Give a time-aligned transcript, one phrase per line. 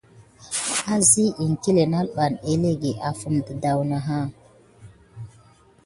[0.93, 3.03] Enseŋ iŋkile nalɓa elege sa?
[3.09, 4.19] Afime de daouna.